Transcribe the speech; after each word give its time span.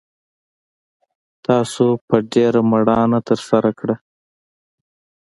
تاسو 1.45 1.85
په 2.07 2.15
ډېره 2.33 2.61
میړانه 2.71 3.19
ترسره 3.27 3.71
کړ 3.79 3.89